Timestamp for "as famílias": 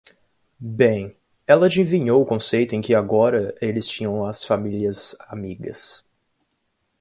4.25-5.15